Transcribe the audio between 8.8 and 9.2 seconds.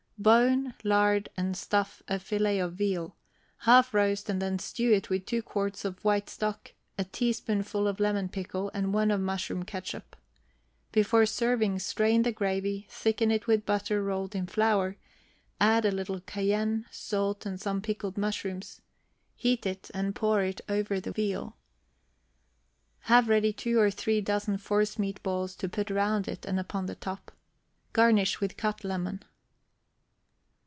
one of